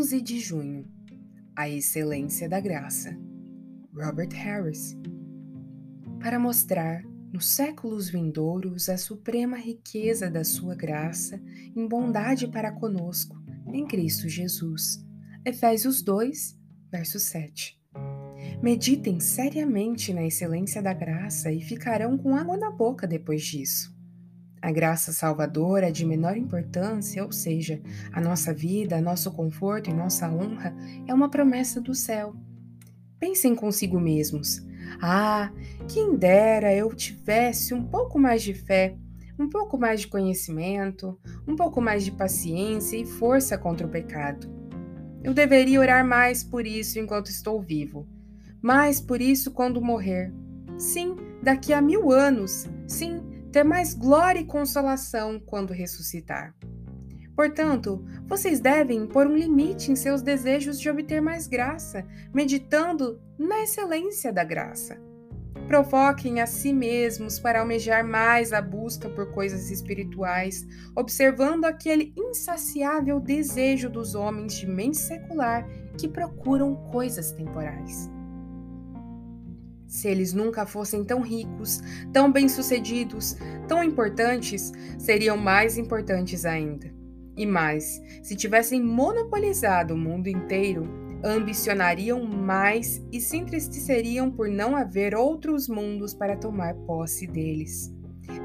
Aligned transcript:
11 0.00 0.22
de 0.22 0.40
junho 0.40 0.88
A 1.54 1.68
Excelência 1.68 2.48
da 2.48 2.58
Graça. 2.58 3.14
Robert 3.94 4.30
Harris. 4.32 4.96
Para 6.18 6.38
mostrar 6.38 7.02
nos 7.30 7.50
séculos 7.50 8.08
vindouros 8.08 8.88
a 8.88 8.96
suprema 8.96 9.58
riqueza 9.58 10.30
da 10.30 10.42
sua 10.42 10.74
graça 10.74 11.38
em 11.76 11.86
bondade 11.86 12.48
para 12.48 12.72
conosco 12.72 13.36
em 13.74 13.86
Cristo 13.86 14.26
Jesus. 14.26 15.04
Efésios 15.44 16.00
2, 16.00 16.58
verso 16.90 17.20
7. 17.20 17.78
Meditem 18.62 19.20
seriamente 19.20 20.14
na 20.14 20.24
excelência 20.24 20.80
da 20.82 20.94
graça 20.94 21.52
e 21.52 21.60
ficarão 21.60 22.16
com 22.16 22.34
água 22.34 22.56
na 22.56 22.70
boca 22.70 23.06
depois 23.06 23.42
disso. 23.42 23.94
A 24.62 24.70
graça 24.70 25.10
salvadora 25.12 25.88
é 25.88 25.90
de 25.90 26.04
menor 26.04 26.36
importância, 26.36 27.24
ou 27.24 27.32
seja, 27.32 27.80
a 28.12 28.20
nossa 28.20 28.52
vida, 28.52 29.00
nosso 29.00 29.30
conforto 29.30 29.88
e 29.88 29.94
nossa 29.94 30.30
honra, 30.30 30.74
é 31.06 31.14
uma 31.14 31.30
promessa 31.30 31.80
do 31.80 31.94
céu. 31.94 32.34
Pensem 33.18 33.54
consigo 33.54 33.98
mesmos. 33.98 34.62
Ah, 35.00 35.50
quem 35.88 36.14
dera 36.14 36.74
eu 36.74 36.94
tivesse 36.94 37.72
um 37.72 37.82
pouco 37.82 38.18
mais 38.18 38.42
de 38.42 38.52
fé, 38.52 38.96
um 39.38 39.48
pouco 39.48 39.78
mais 39.78 40.02
de 40.02 40.08
conhecimento, 40.08 41.18
um 41.48 41.56
pouco 41.56 41.80
mais 41.80 42.04
de 42.04 42.12
paciência 42.12 42.98
e 42.98 43.06
força 43.06 43.56
contra 43.56 43.86
o 43.86 43.90
pecado. 43.90 44.46
Eu 45.22 45.32
deveria 45.32 45.80
orar 45.80 46.06
mais 46.06 46.44
por 46.44 46.66
isso 46.66 46.98
enquanto 46.98 47.28
estou 47.28 47.60
vivo, 47.62 48.06
mais 48.60 49.00
por 49.00 49.22
isso 49.22 49.52
quando 49.52 49.80
morrer. 49.80 50.32
Sim, 50.78 51.16
daqui 51.42 51.72
a 51.72 51.80
mil 51.80 52.10
anos. 52.10 52.68
Sim, 52.86 53.20
ter 53.50 53.64
mais 53.64 53.94
glória 53.94 54.40
e 54.40 54.44
consolação 54.44 55.40
quando 55.40 55.72
ressuscitar. 55.72 56.54
Portanto, 57.34 58.04
vocês 58.26 58.60
devem 58.60 59.06
pôr 59.06 59.26
um 59.26 59.36
limite 59.36 59.90
em 59.90 59.96
seus 59.96 60.20
desejos 60.20 60.78
de 60.78 60.90
obter 60.90 61.22
mais 61.22 61.46
graça, 61.46 62.06
meditando 62.34 63.20
na 63.38 63.62
excelência 63.62 64.32
da 64.32 64.44
graça. 64.44 65.00
Provoquem 65.66 66.40
a 66.40 66.46
si 66.46 66.72
mesmos 66.72 67.38
para 67.38 67.60
almejar 67.60 68.04
mais 68.04 68.52
a 68.52 68.60
busca 68.60 69.08
por 69.08 69.30
coisas 69.32 69.70
espirituais, 69.70 70.66
observando 70.96 71.64
aquele 71.64 72.12
insaciável 72.16 73.20
desejo 73.20 73.88
dos 73.88 74.14
homens 74.14 74.54
de 74.54 74.66
mente 74.66 74.98
secular 74.98 75.66
que 75.96 76.08
procuram 76.08 76.74
coisas 76.90 77.32
temporais. 77.32 78.10
Se 79.90 80.06
eles 80.06 80.32
nunca 80.32 80.64
fossem 80.64 81.04
tão 81.04 81.20
ricos, 81.20 81.80
tão 82.12 82.30
bem-sucedidos, 82.30 83.36
tão 83.66 83.82
importantes, 83.82 84.70
seriam 84.96 85.36
mais 85.36 85.76
importantes 85.76 86.44
ainda. 86.44 86.94
E 87.36 87.44
mais, 87.44 88.00
se 88.22 88.36
tivessem 88.36 88.80
monopolizado 88.80 89.94
o 89.94 89.98
mundo 89.98 90.28
inteiro, 90.28 90.88
ambicionariam 91.24 92.24
mais 92.24 93.04
e 93.10 93.20
se 93.20 93.36
entristeceriam 93.36 94.30
por 94.30 94.48
não 94.48 94.76
haver 94.76 95.12
outros 95.16 95.68
mundos 95.68 96.14
para 96.14 96.36
tomar 96.36 96.72
posse 96.86 97.26
deles. 97.26 97.92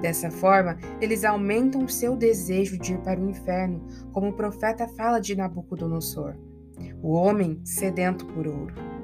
Dessa 0.02 0.32
forma, 0.32 0.80
eles 1.00 1.24
aumentam 1.24 1.88
seu 1.88 2.18
desejo 2.18 2.76
de 2.80 2.94
ir 2.94 3.02
para 3.02 3.22
o 3.22 3.30
inferno, 3.30 3.86
como 4.12 4.30
o 4.30 4.34
profeta 4.34 4.88
fala 4.88 5.20
de 5.20 5.36
Nabucodonosor, 5.36 6.36
o 7.04 7.14
homem 7.14 7.62
sedento 7.64 8.26
por 8.26 8.48
ouro. 8.48 8.95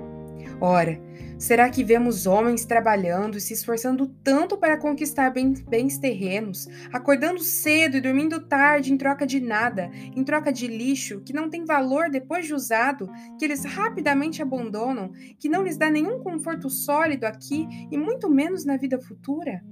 Ora, 0.64 1.02
será 1.40 1.72
que 1.72 1.84
vemos 1.84 2.28
homens 2.28 2.66
trabalhando 2.66 3.36
e 3.36 3.42
se 3.42 3.52
esforçando 3.52 4.08
tanto 4.24 4.56
para 4.56 4.78
conquistar 4.78 5.32
bens 5.32 5.98
terrenos, 5.98 6.68
acordando 6.94 7.40
cedo 7.40 7.98
e 7.98 8.02
dormindo 8.02 8.40
tarde 8.48 8.94
em 8.94 8.98
troca 8.98 9.26
de 9.26 9.40
nada, 9.40 9.90
em 10.16 10.24
troca 10.24 10.54
de 10.54 10.68
lixo 10.68 11.22
que 11.22 11.34
não 11.34 11.50
tem 11.50 11.66
valor 11.66 12.12
depois 12.12 12.46
de 12.46 12.54
usado, 12.54 13.10
que 13.40 13.46
eles 13.46 13.66
rapidamente 13.66 14.40
abandonam, 14.40 15.12
que 15.40 15.50
não 15.50 15.64
lhes 15.64 15.78
dá 15.78 15.90
nenhum 15.90 16.20
conforto 16.20 16.70
sólido 16.70 17.26
aqui 17.26 17.68
e 17.92 17.98
muito 17.98 18.30
menos 18.30 18.64
na 18.64 18.78
vida 18.78 19.02
futura? 19.02 19.64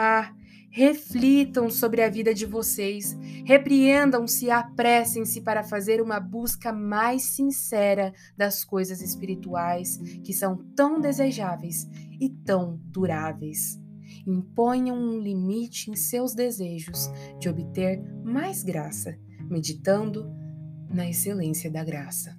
Ah, 0.00 0.32
Reflitam 0.70 1.70
sobre 1.70 2.02
a 2.02 2.10
vida 2.10 2.34
de 2.34 2.44
vocês, 2.44 3.16
repreendam-se 3.44 4.46
e 4.46 4.50
apressem-se 4.50 5.40
para 5.40 5.64
fazer 5.64 6.00
uma 6.00 6.20
busca 6.20 6.72
mais 6.72 7.22
sincera 7.22 8.12
das 8.36 8.64
coisas 8.64 9.00
espirituais 9.00 9.96
que 10.22 10.32
são 10.32 10.56
tão 10.76 11.00
desejáveis 11.00 11.88
e 12.20 12.28
tão 12.28 12.78
duráveis. 12.84 13.80
Imponham 14.26 14.96
um 14.96 15.18
limite 15.18 15.90
em 15.90 15.96
seus 15.96 16.34
desejos 16.34 17.10
de 17.40 17.48
obter 17.48 18.00
mais 18.22 18.62
graça, 18.62 19.18
meditando 19.50 20.30
na 20.90 21.08
excelência 21.08 21.70
da 21.70 21.82
graça. 21.82 22.38